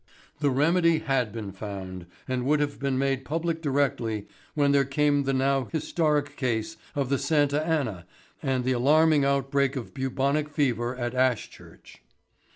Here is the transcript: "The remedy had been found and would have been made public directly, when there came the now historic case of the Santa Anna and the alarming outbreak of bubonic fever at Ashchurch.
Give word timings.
"The 0.39 0.49
remedy 0.49 0.97
had 0.97 1.31
been 1.31 1.51
found 1.51 2.07
and 2.27 2.43
would 2.43 2.59
have 2.59 2.79
been 2.79 2.97
made 2.97 3.23
public 3.23 3.61
directly, 3.61 4.27
when 4.55 4.71
there 4.71 4.83
came 4.83 5.25
the 5.25 5.31
now 5.33 5.65
historic 5.65 6.35
case 6.37 6.75
of 6.95 7.09
the 7.09 7.19
Santa 7.19 7.63
Anna 7.63 8.07
and 8.41 8.63
the 8.63 8.71
alarming 8.71 9.23
outbreak 9.25 9.75
of 9.75 9.93
bubonic 9.93 10.49
fever 10.49 10.95
at 10.95 11.13
Ashchurch. 11.13 12.01